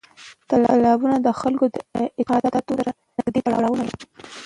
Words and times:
تالابونه 0.49 1.15
د 1.21 1.27
خلکو 1.41 1.65
له 1.73 1.79
اعتقاداتو 2.19 2.71
سره 2.79 2.91
نږدې 3.17 3.39
تړاو 3.45 3.73
لري. 3.79 3.95